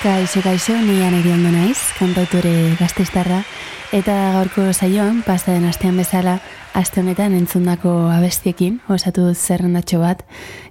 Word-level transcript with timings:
Kaixo, 0.00 0.40
kaixo, 0.40 0.72
nian 0.80 1.12
ediondo 1.12 1.50
naiz, 1.52 1.76
kantautore 1.98 2.72
gazteiztarra, 2.78 3.42
eta 3.92 4.14
gaurko 4.32 4.62
saioan, 4.72 5.18
pasta 5.26 5.52
den 5.52 5.66
astean 5.68 5.98
bezala, 6.00 6.38
aste 6.72 7.02
honetan 7.02 7.34
entzundako 7.36 7.92
abestiekin, 8.08 8.78
osatu 8.88 9.26
zerrendatxo 9.34 10.00
bat, 10.00 10.22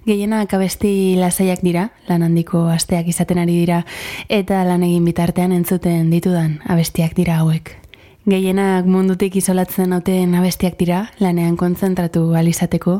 gehienak 0.02 0.50
abesti 0.58 1.14
lasaiak 1.20 1.62
dira, 1.62 1.92
lan 2.08 2.26
handiko 2.26 2.64
asteak 2.74 3.12
izaten 3.14 3.38
ari 3.38 3.54
dira, 3.60 3.84
eta 4.26 4.64
lan 4.66 4.82
egin 4.88 5.06
bitartean 5.06 5.54
entzuten 5.54 6.10
ditudan 6.10 6.58
abestiak 6.66 7.14
dira 7.14 7.38
hauek. 7.44 7.76
Gehienak 8.28 8.84
mundutik 8.84 9.38
isolatzen 9.40 9.94
hauten 9.96 10.34
abestiak 10.36 10.74
dira, 10.76 11.06
lanean 11.24 11.54
kontzentratu 11.56 12.34
alizateko, 12.36 12.98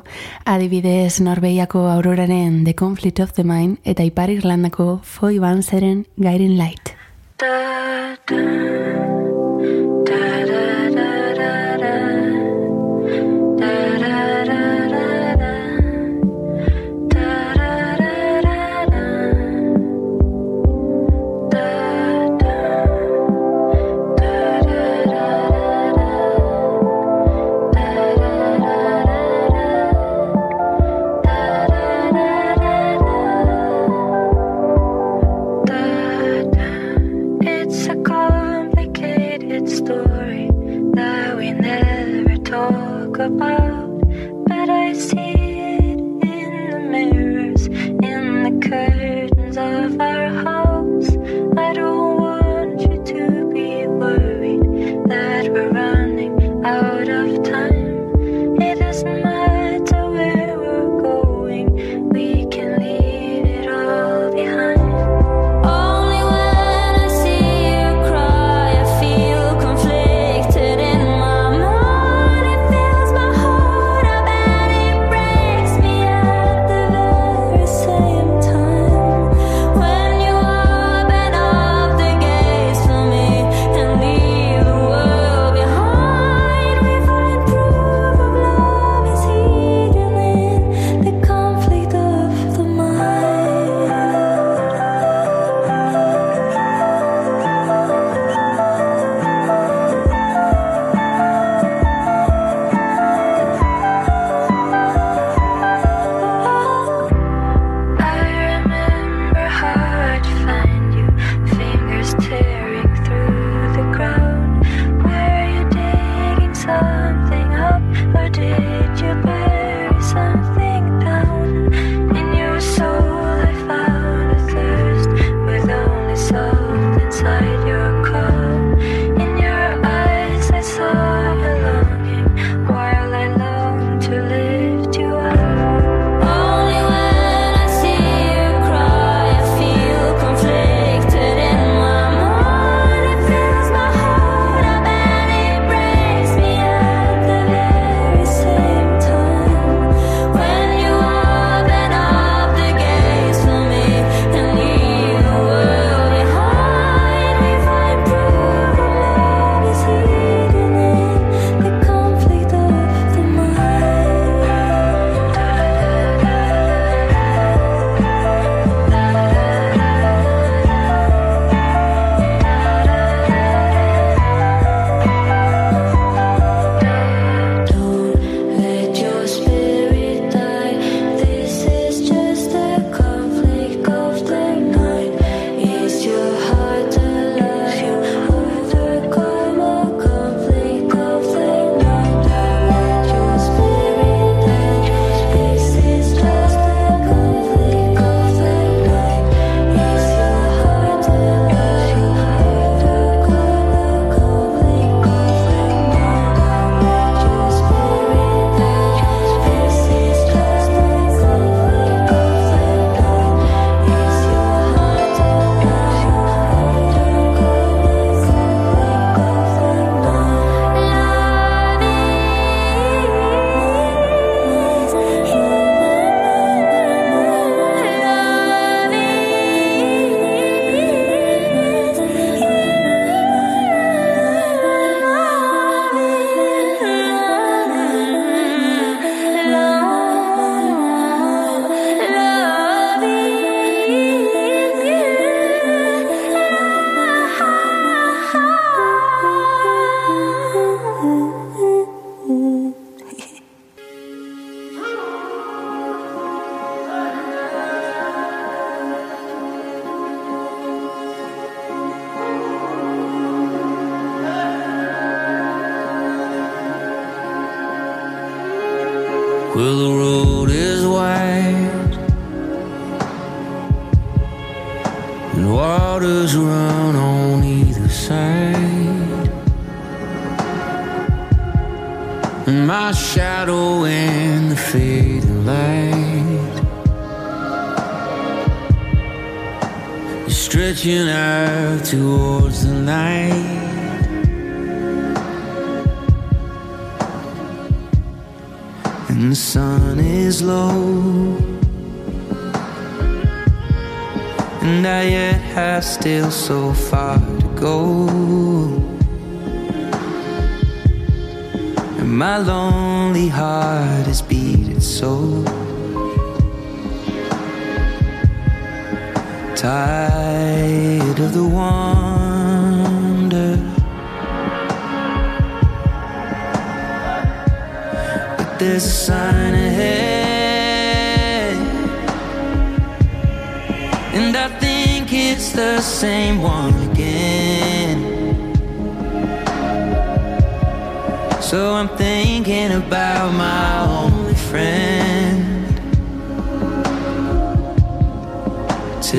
adibidez 0.48 1.20
Norbeiako 1.20 1.84
auroraren 1.92 2.62
The 2.64 2.72
Conflict 2.74 3.20
of 3.20 3.34
the 3.36 3.44
Mind 3.44 3.76
eta 3.84 4.06
Ipar 4.08 4.32
Irlandako 4.32 5.02
Foi 5.04 5.38
Banzeren 5.38 6.06
Guiding 6.16 6.56
Light. 6.56 6.96
Da, 7.36 8.16
da. 8.32 9.39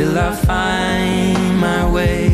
Till 0.02 0.18
I 0.18 0.36
find 0.36 1.60
my 1.60 1.88
way 1.88 2.31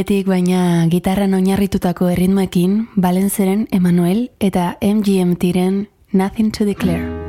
beretik 0.00 0.30
baina 0.32 0.86
gitarran 0.88 1.36
oinarritutako 1.36 2.08
erritmoekin, 2.14 2.88
Balenzeren 2.96 3.68
Emanuel 3.68 4.30
eta 4.40 4.78
MGMT-ren 4.80 5.88
Nothing 6.16 6.54
to 6.56 6.64
Declare. 6.64 7.19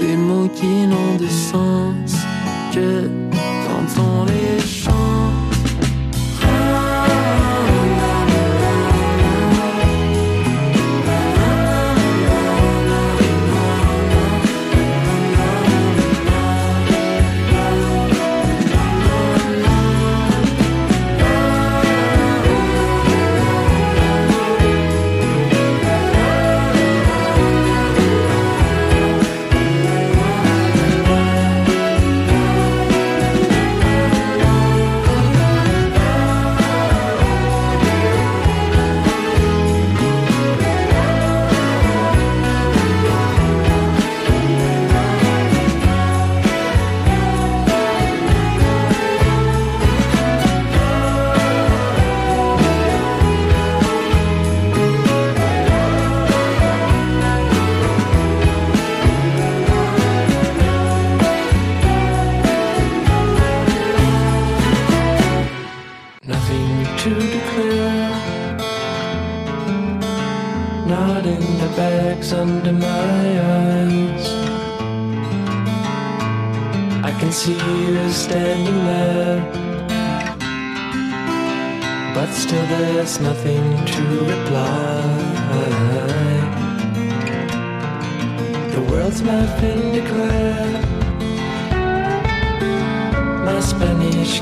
des 0.00 0.16
mots 0.16 0.48
qui 0.48 0.86
n'ont 0.86 1.16
de 1.18 1.26
sens 1.26 2.14
que 2.74 3.08
quand 3.66 4.02
on 4.02 4.24
les 4.26 4.60
chante. 4.60 4.93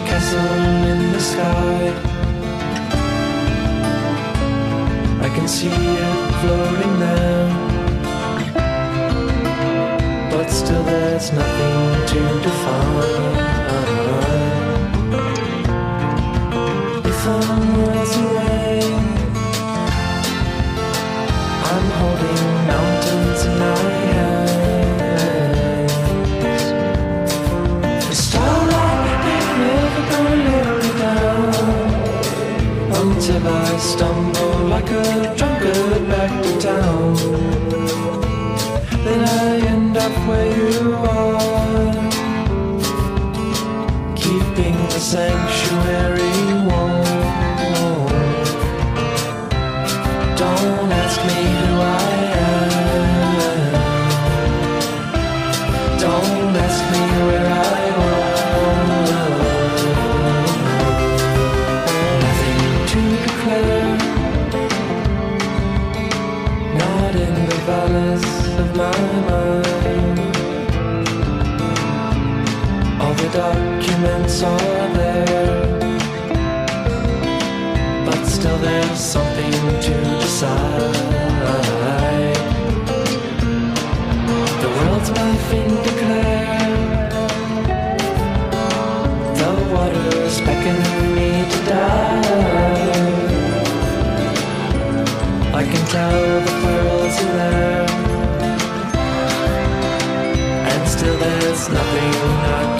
castle 0.06 0.62
in 0.90 1.12
the 1.12 1.21
sky. 1.21 1.94
I 5.26 5.28
can 5.35 5.47
see 5.49 5.68
it 5.68 6.18
floating 6.40 6.94
there, 7.04 7.49
but 10.30 10.49
still 10.50 10.82
there's 10.85 11.32
nothing 11.32 12.06
to 12.11 12.21
define. 12.42 13.62
and 33.45 33.49
I 33.49 33.77
stumble 33.79 34.67
like 34.69 34.89
a 34.91 35.35
drunkard 35.37 36.09
back 36.09 36.43
to 36.45 36.61
town. 36.61 37.15
Then 39.05 39.21
I 39.25 39.67
end 39.67 39.97
up 39.97 40.13
where 40.29 40.57
you 40.57 40.95
are, 40.95 41.93
keeping 44.15 44.77
the 44.93 45.01
sanctuary. 45.01 46.32
Documents 74.33 74.43
are 74.43 74.89
there. 74.97 75.69
But 78.07 78.25
still, 78.27 78.59
there's 78.59 78.99
something 78.99 79.53
to 79.53 79.95
decide. 80.21 80.93
The 84.62 84.69
world's 84.69 85.11
my 85.11 85.37
declare. 85.85 87.11
The 89.41 89.51
water's 89.73 90.41
beckoning 90.41 91.15
me 91.17 91.31
to 91.53 91.61
die. 91.69 92.11
I 95.55 95.65
can 95.65 95.85
tell 95.87 96.41
the 96.47 96.53
pearls 96.62 97.17
are 97.25 97.33
there. 97.39 97.87
And 100.71 100.89
still 100.89 101.19
there's 101.19 101.69
nothing 101.69 102.12
I 102.41 102.72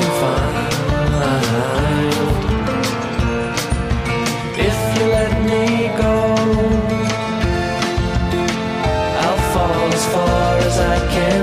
as 11.15 11.42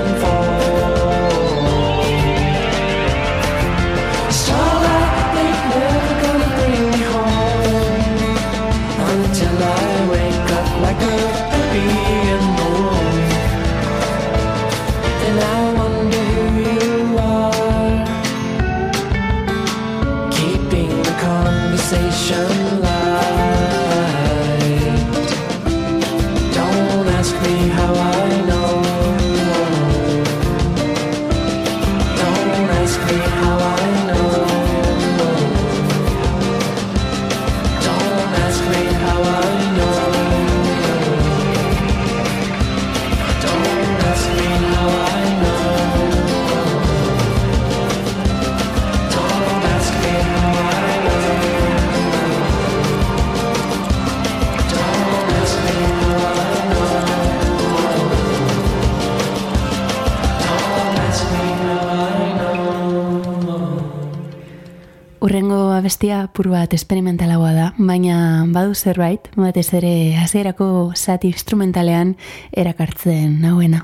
abestia 65.90 66.28
pur 66.30 66.46
bat 66.52 66.70
esperimentalagoa 66.70 67.50
da, 67.50 67.64
baina 67.74 68.46
badu 68.54 68.76
zerbait, 68.78 69.26
batez 69.34 69.66
ere 69.74 70.14
hasierako 70.22 70.92
zati 70.94 71.32
instrumentalean 71.34 72.14
erakartzen 72.54 73.40
nauena. 73.42 73.82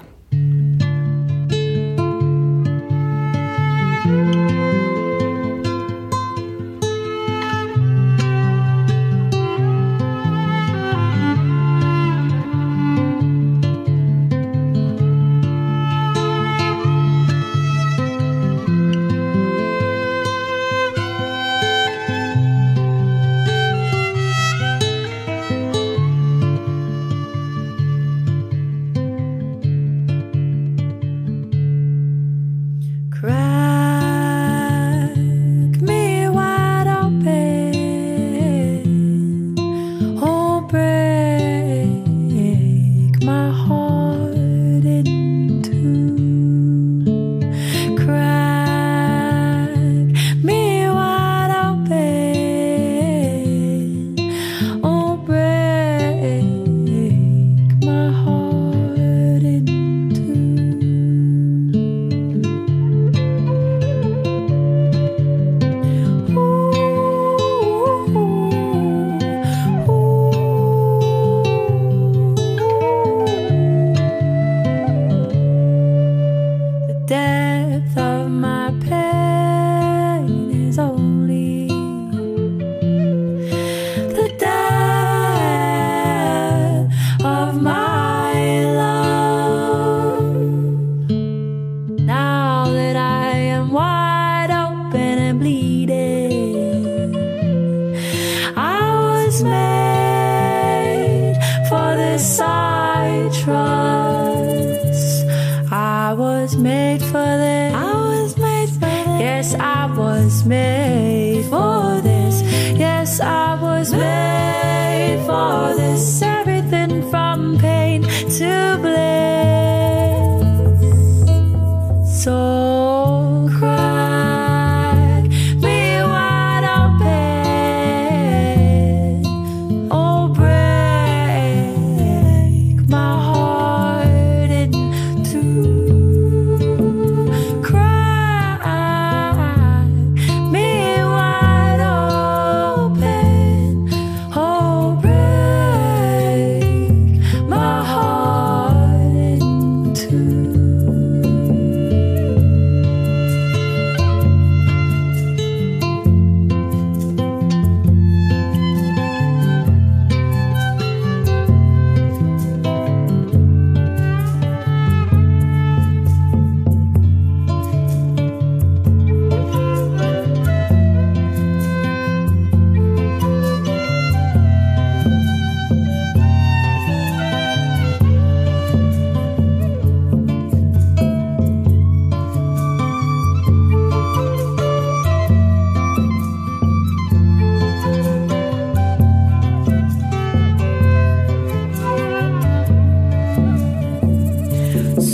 Was 99.37 99.45
made 99.45 101.37
for 101.69 101.97
this. 101.97 102.41
I 102.41 103.29
trust. 103.43 105.27
I 105.71 106.15
was 106.15 106.57
made 106.57 107.03
for 107.03 107.13
this. 107.13 107.75
I 107.75 107.93
was 107.93 108.37
made 108.39 108.71
for 108.71 108.79
this. 108.79 109.21
Yes, 109.21 109.55
I 109.55 109.87
was 109.95 110.47
made 110.47 111.45
for 111.51 112.01
this. 112.01 112.43
Yes, 112.79 113.21
I 113.21 113.61
was 113.61 113.93
made 113.93 115.23
for 115.27 115.75
this. 115.77 116.23
Everything 116.23 117.11
from 117.11 117.59
pain 117.59 118.03
to 118.39 118.79
bliss. 118.81 119.16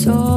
soul. 0.02 0.31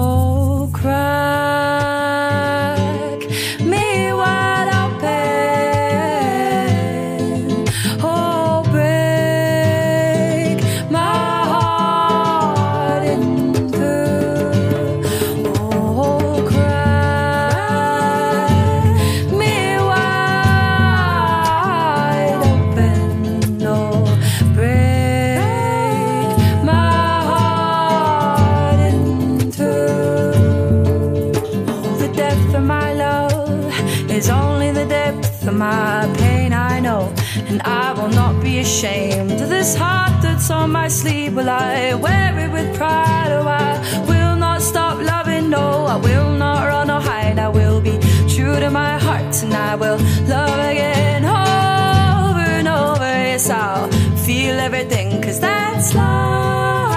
Ashamed 38.66 39.30
this 39.56 39.76
heart 39.76 40.22
that's 40.24 40.50
on 40.50 40.72
my 40.72 40.88
sleeve. 40.88 41.36
Will 41.36 41.50
I 41.50 41.94
wear 41.94 42.32
it 42.40 42.52
with 42.52 42.76
pride? 42.76 43.32
Oh, 43.38 43.48
I 43.48 43.80
will 44.10 44.36
not 44.36 44.60
stop 44.60 44.98
loving, 45.14 45.52
no, 45.52 45.86
I 45.96 45.98
will 45.98 46.32
not 46.32 46.66
run 46.72 46.90
or 46.90 47.00
hide. 47.00 47.38
I 47.38 47.50
will 47.50 47.80
be 47.80 48.00
true 48.28 48.60
to 48.60 48.72
my 48.72 48.98
heart 48.98 49.44
and 49.44 49.54
I 49.54 49.76
will 49.76 50.00
love 50.34 50.60
again 50.72 51.22
over 51.26 52.48
and 52.60 52.68
over. 52.68 53.12
Yes, 53.32 53.52
I'll 53.52 53.88
feel 54.26 54.56
everything, 54.68 55.22
cause 55.22 55.40
that's 55.40 55.94
life, 55.94 56.92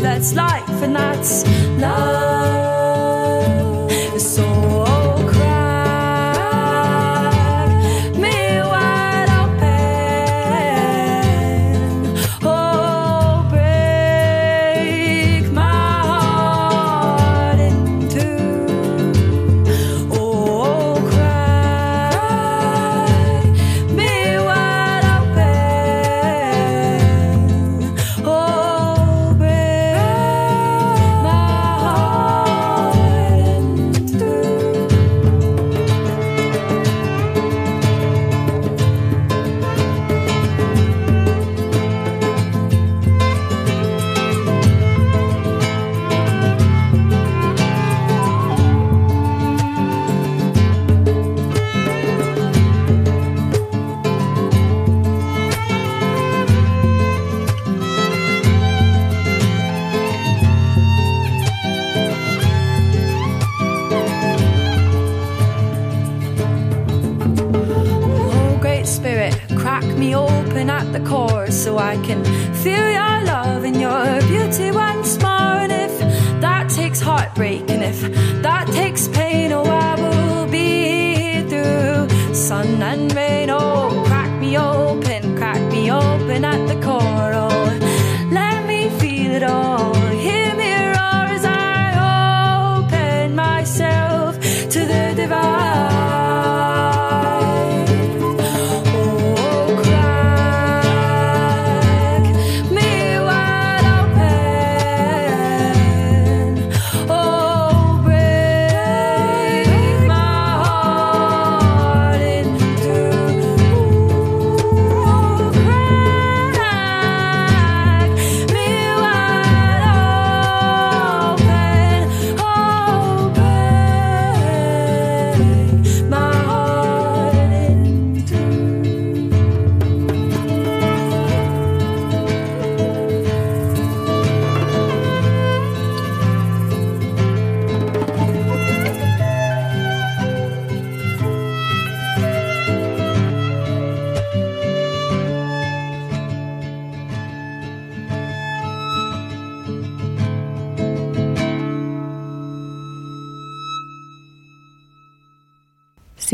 that's 0.00 0.32
life, 0.32 0.82
and 0.84 0.96
that's 0.96 1.44
love. 1.78 2.63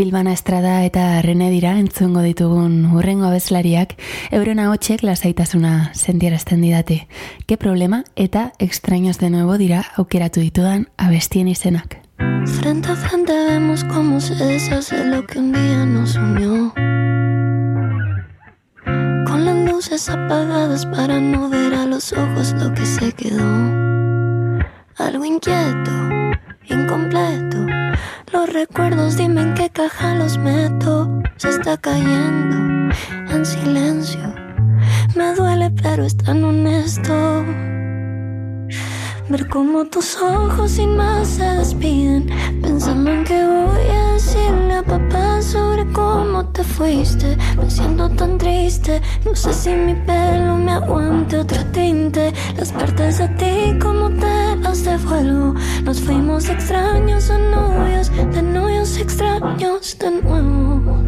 Silvana 0.01 0.33
Estrada 0.33 0.83
eta 0.87 1.21
Rene 1.21 1.51
dira 1.53 1.75
entzungo 1.77 2.23
ditugun 2.25 2.87
urrengo 2.97 3.27
abeslariak 3.29 3.99
euren 4.33 4.63
ahotsek 4.63 5.03
lasaitasuna 5.05 5.93
sentierazten 5.93 6.63
didate. 6.65 6.97
Ke 7.45 7.59
problema 7.61 7.99
eta 8.17 8.55
extraños 8.59 9.19
de 9.21 9.29
nuevo 9.29 9.59
dira 9.61 9.83
aukeratu 10.01 10.41
ditudan 10.41 10.87
abestien 10.97 11.53
izenak. 11.53 11.99
Frente 12.47 12.89
a 12.89 12.97
frente 12.97 13.35
vemos 13.51 13.85
cómo 13.93 14.23
se 14.23 14.37
deshace 14.37 15.05
lo 15.05 15.27
que 15.27 15.39
un 15.39 15.53
día 15.53 15.85
nos 15.85 16.17
unió. 16.17 16.73
Con 19.29 19.45
las 19.45 19.69
luces 19.69 20.09
apagadas 20.09 20.87
para 20.87 21.21
no 21.21 21.51
ver 21.51 21.75
a 21.75 21.85
los 21.85 22.15
ojos 22.15 22.55
lo 22.55 22.73
que 22.73 22.87
se 22.87 23.13
quedó. 23.13 23.53
Algo 24.97 25.27
inquieto, 25.27 25.93
incompleto. 26.71 27.67
Los 28.33 28.53
recuerdos, 28.53 29.17
dime 29.17 29.43
en 29.43 29.55
qué 29.55 29.71
caja 29.71 30.15
los 30.15 30.39
meto. 30.39 31.23
Se 31.37 31.51
está 31.51 31.77
cayendo 31.77 32.95
en 33.31 33.45
silencio. 33.45 34.35
Me 35.17 35.35
duele, 35.35 35.71
pero 35.71 36.05
es 36.05 36.17
tan 36.17 36.45
honesto. 36.45 37.45
Ver 39.31 39.47
cómo 39.49 39.85
tus 39.85 40.17
ojos 40.21 40.73
sin 40.73 40.97
más 40.97 41.29
se 41.29 41.45
despiden 41.45 42.27
Pensando 42.61 43.13
en 43.13 43.23
que 43.23 43.47
voy 43.47 43.97
a 43.97 44.15
decirle 44.15 44.75
a 44.75 44.83
papá 44.83 45.41
sobre 45.41 45.87
cómo 45.93 46.47
te 46.47 46.65
fuiste. 46.65 47.37
Me 47.57 47.71
siento 47.71 48.09
tan 48.11 48.39
triste, 48.39 49.01
no 49.25 49.37
sé 49.37 49.53
si 49.53 49.71
mi 49.71 49.95
pelo 49.95 50.57
me 50.57 50.73
aguante 50.73 51.39
otro 51.39 51.65
tinte. 51.67 52.33
Las 52.57 52.73
partes 52.73 53.19
de 53.19 53.29
ti 53.29 53.79
como 53.81 54.11
te 54.11 54.57
las 54.57 54.85
devuelvo 54.85 55.55
Nos 55.85 56.01
fuimos 56.01 56.49
extraños 56.49 57.31
a 57.31 57.39
novios, 57.39 58.11
de 58.35 58.43
novios 58.43 58.99
extraños 58.99 59.97
de 59.99 60.11
nuevo. 60.11 61.05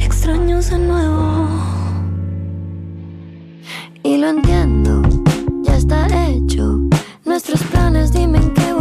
Extraños 0.00 0.70
de 0.70 0.78
nuevo. 0.78 1.48
Y 4.02 4.16
lo 4.16 4.28
entiendo, 4.28 5.02
ya 5.62 5.76
está 5.76 6.06
hecho. 6.26 6.79
Nuestros 7.30 7.62
planes, 7.62 8.12
dime 8.12 8.38
en 8.38 8.52
qué 8.54 8.72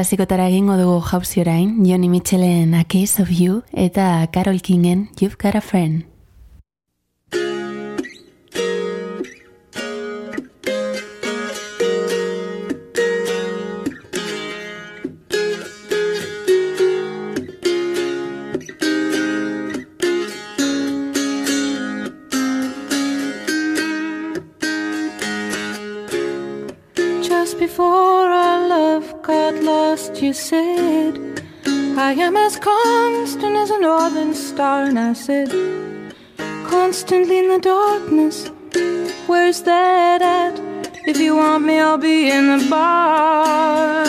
klasikotara 0.00 0.46
egingo 0.48 0.78
dugu 0.80 0.94
jauzi 1.10 1.42
orain, 1.42 1.74
Johnny 1.84 2.08
Mitchellen 2.08 2.72
A 2.74 2.84
Case 2.88 3.20
of 3.20 3.28
You 3.36 3.60
eta 3.72 4.30
Carol 4.32 4.62
Kingen 4.62 5.10
You've 5.20 5.36
Got 5.36 5.56
a 5.56 5.60
Friend. 5.60 6.09
Said, 35.14 35.50
Constantly 36.64 37.38
in 37.38 37.48
the 37.48 37.58
darkness, 37.58 38.50
where's 39.26 39.62
that 39.62 40.22
at? 40.22 40.60
If 41.06 41.18
you 41.18 41.36
want 41.36 41.64
me, 41.64 41.80
I'll 41.80 41.98
be 41.98 42.30
in 42.30 42.58
the 42.58 42.66
bar. 42.70 44.04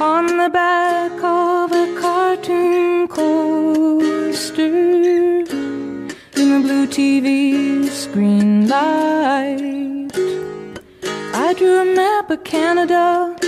On 0.00 0.26
the 0.26 0.50
back 0.52 1.12
of 1.22 1.72
a 1.72 2.00
cartoon 2.00 3.08
coaster 3.08 4.62
in 4.62 6.06
the 6.34 6.60
blue 6.62 6.86
TV 6.86 7.88
screen 7.88 8.68
light. 8.68 10.10
I 11.34 11.54
drew 11.54 11.80
a 11.80 11.84
map 11.84 12.30
of 12.30 12.44
Canada. 12.44 13.39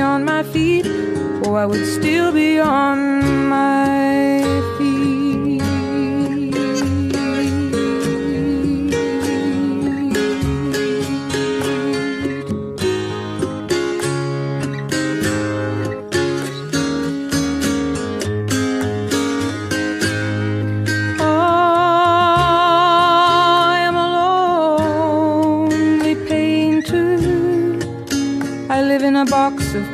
On 0.00 0.24
my 0.24 0.42
feet. 0.42 0.86
or 1.46 1.58
I 1.58 1.66
would 1.66 1.86
still 1.86 2.32
be 2.32 2.58
on 2.58 3.48
my 3.48 4.09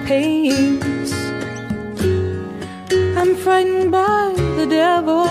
paints. 0.07 1.12
I'm 3.19 3.35
frightened 3.35 3.90
by 3.90 4.33
the 4.57 4.66
devil, 4.66 5.27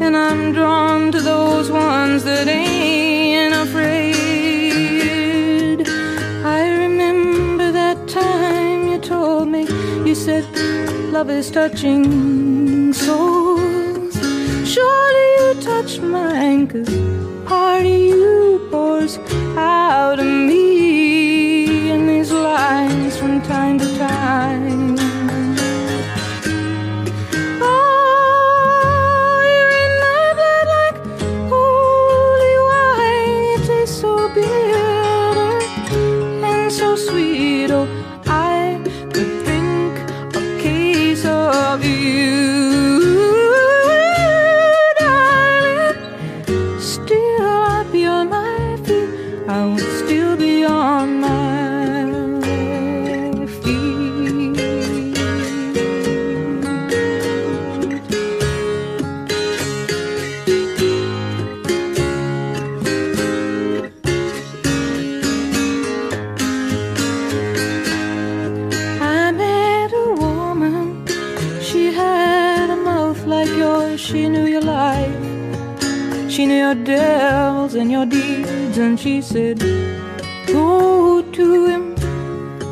and 0.00 0.16
I'm 0.16 0.52
drawn 0.54 1.12
to 1.12 1.20
those 1.20 1.70
ones 1.70 2.24
that 2.24 2.48
ain't 2.48 3.54
afraid. 3.54 4.16
I 6.58 6.70
remember 6.84 7.70
that 7.70 8.08
time 8.08 8.88
you 8.88 8.98
told 8.98 9.48
me, 9.48 9.66
you 10.08 10.14
said, 10.14 10.44
love 11.12 11.28
is 11.28 11.50
touching 11.50 12.94
souls. 12.94 14.14
Surely 14.64 15.26
you 15.38 15.54
touch 15.60 16.00
mine, 16.00 16.66
cause 16.66 16.88
part 17.46 17.84
of 17.84 17.92
you 17.92 18.66
pours 18.70 19.18
out 19.54 20.18
of 20.18 20.24
me 20.24 20.79
lines 23.50 23.82
from 23.82 23.98
time 23.98 24.79
she 79.00 79.22
said, 79.22 79.58
Go 80.46 81.22
to 81.22 81.66
him. 81.66 81.96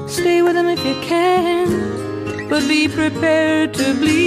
Stay 0.06 0.42
with 0.42 0.56
him 0.56 0.66
if 0.66 0.84
you 0.84 0.94
can. 1.00 2.48
But 2.50 2.68
be 2.68 2.86
prepared 2.86 3.72
to 3.74 3.94
bleed. 3.94 4.17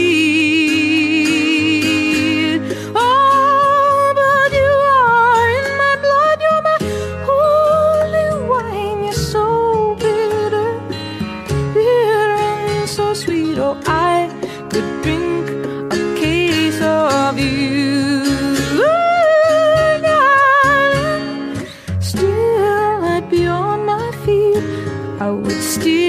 Would 25.32 25.64
still 25.64 26.01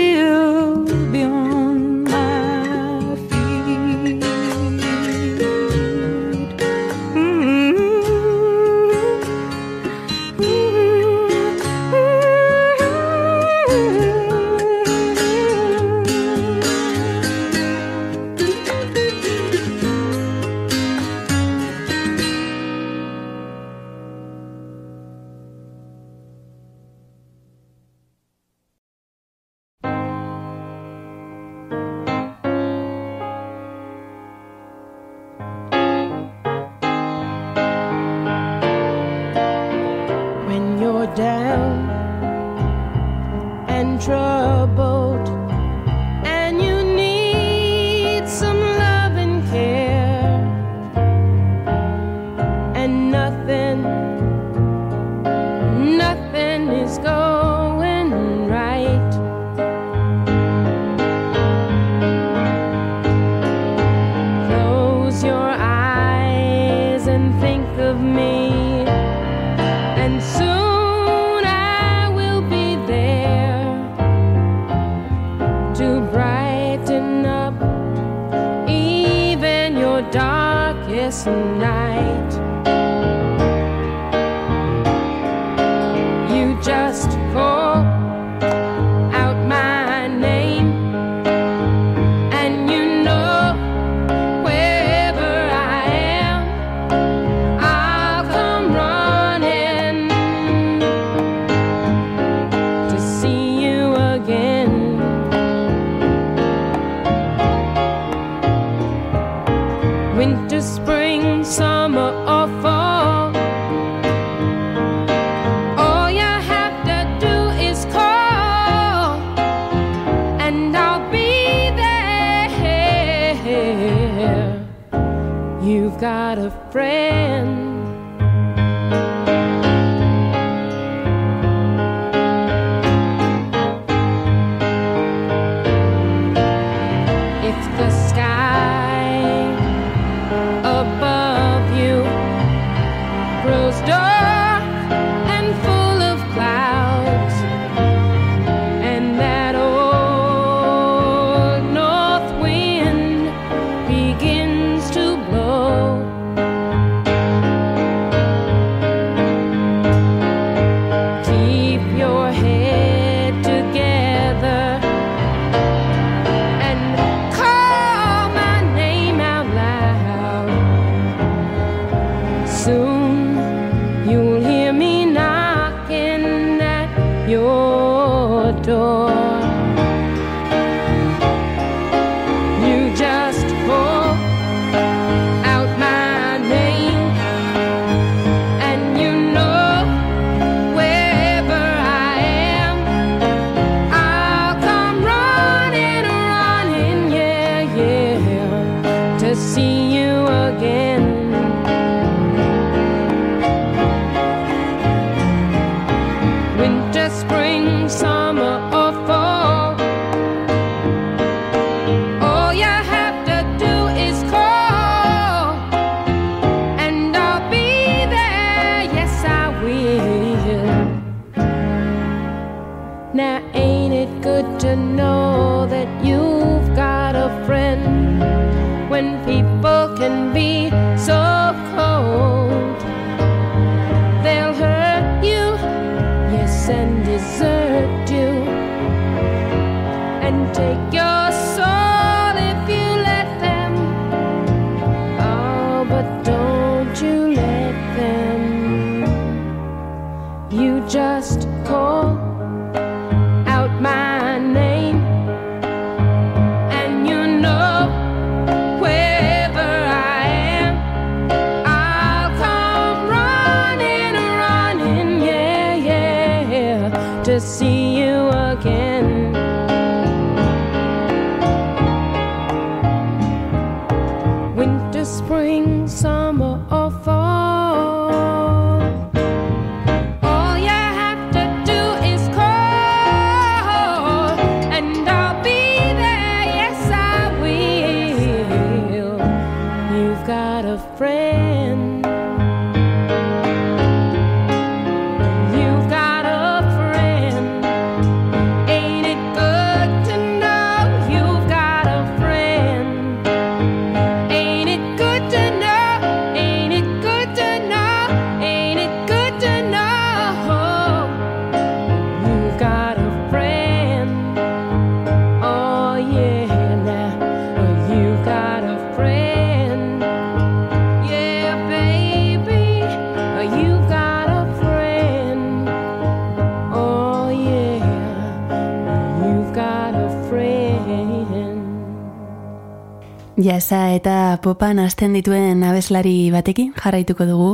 popan 334.40 334.78
hasten 334.78 335.12
dituen 335.16 335.64
abeslari 335.66 336.30
batekin 336.32 336.72
jarraituko 336.76 337.26
dugu 337.28 337.50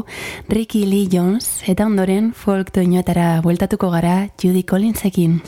Ricky 0.49 0.85
Lee 0.87 1.09
Jones 1.13 1.63
eta 1.67 1.87
ondoren 1.87 2.33
folk 2.35 2.73
doinoetara 2.75 3.41
bueltatuko 3.43 3.91
gara 3.91 4.29
Judy 4.39 4.63
Collinsekin. 4.63 5.43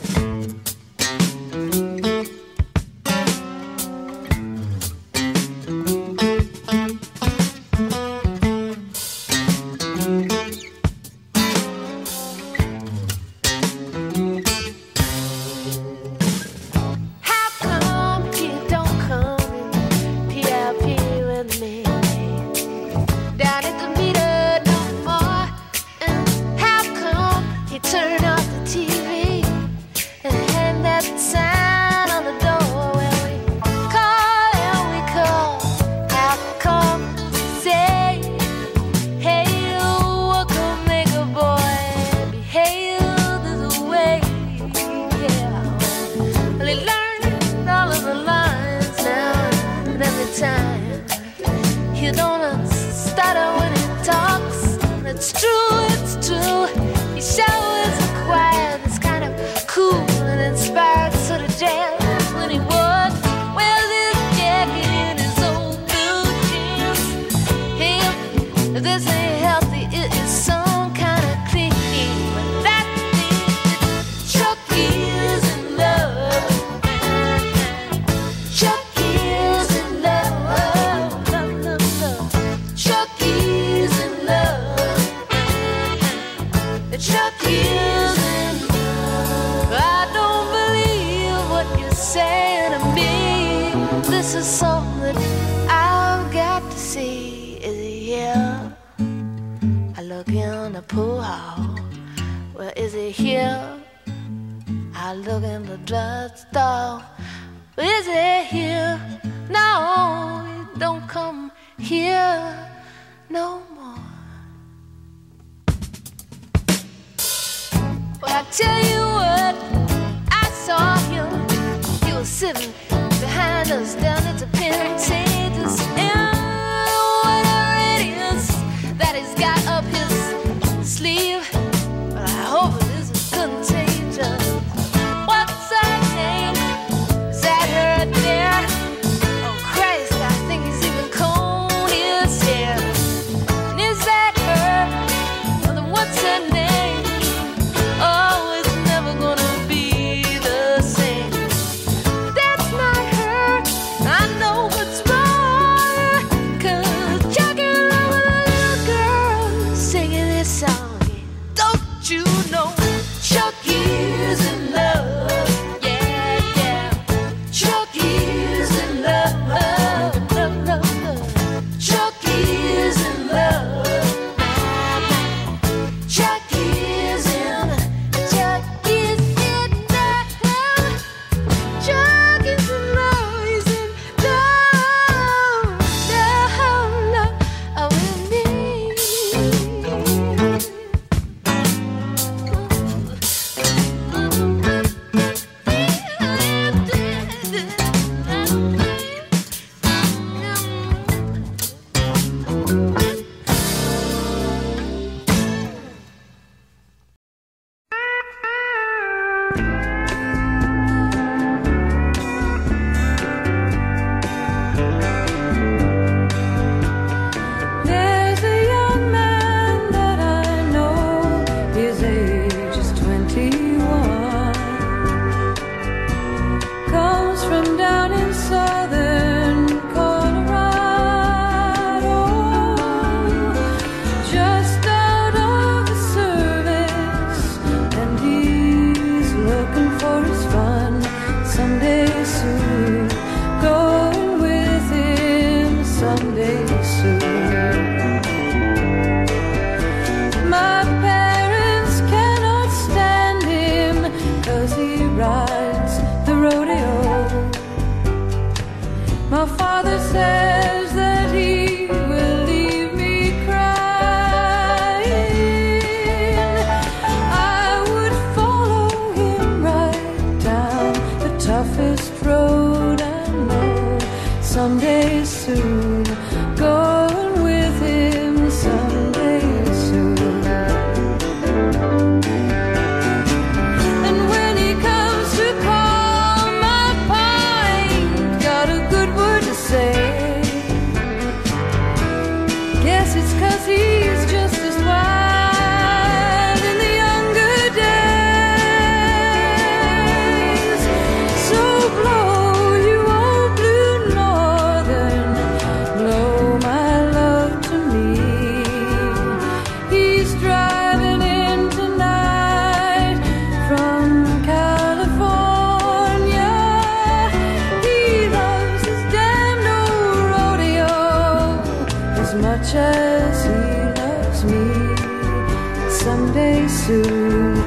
Much 322.60 322.74
as 322.74 323.44
he 323.44 324.00
loves 324.00 324.44
me. 324.44 325.90
Someday 325.90 326.68
soon, 326.68 327.59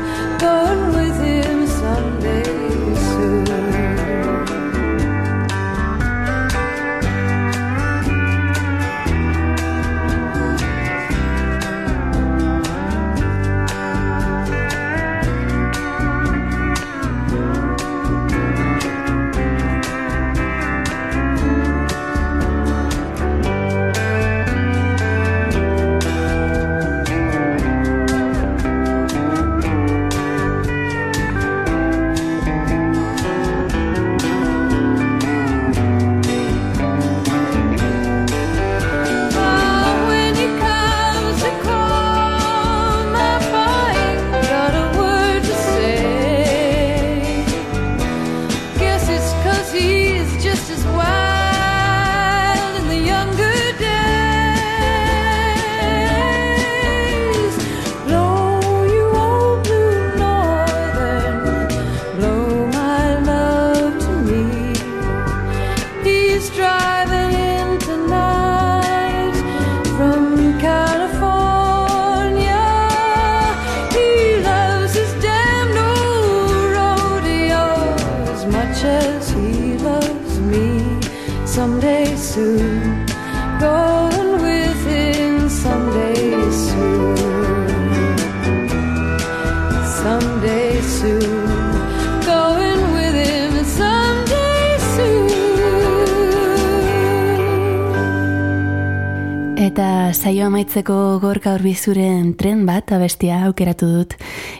saio 100.33 100.47
amaitzeko 100.49 100.95
gorka 101.21 101.51
urbizuren 101.53 102.31
tren 102.33 102.63
bat 102.65 102.89
abestia 102.95 103.43
aukeratu 103.45 103.85
dut. 103.85 104.15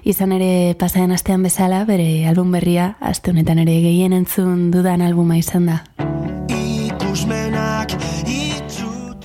Izan 0.06 0.36
ere 0.36 0.76
pasaden 0.78 1.16
astean 1.16 1.42
bezala 1.42 1.80
bere 1.88 2.28
album 2.30 2.52
berria, 2.54 2.92
aste 3.02 3.32
honetan 3.32 3.58
ere 3.64 3.80
gehien 3.82 4.14
entzun 4.14 4.70
dudan 4.70 5.02
albuma 5.02 5.40
izan 5.40 5.66
da. 5.72 5.80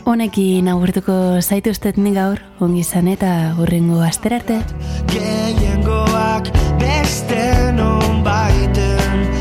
Honekin 0.09 0.73
agurtuko 0.73 1.19
zaituztet 1.43 2.01
ni 2.01 2.15
gaur, 2.17 2.41
ongi 2.65 2.81
izan 2.81 3.13
eta 3.13 3.53
hurrengo 3.59 4.01
asterarte. 4.01 4.63
gehiengoak 5.13 6.49
beste 6.81 7.45
non 7.77 8.25
baiten 8.25 9.38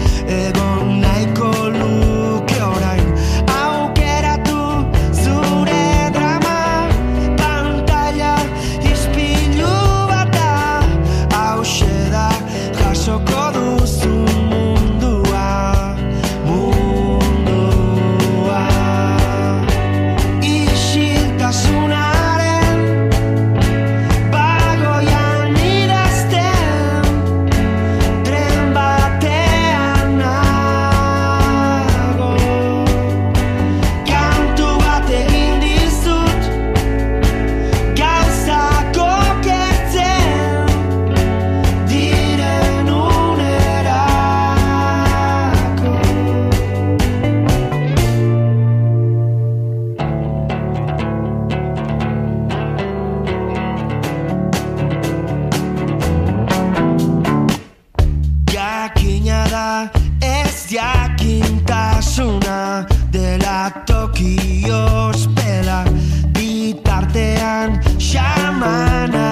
ezjakintasuna 60.68 62.86
dela 63.12 63.72
toki 63.86 64.64
ospela 64.72 65.86
bitartean 66.36 67.80
xamana 68.00 69.27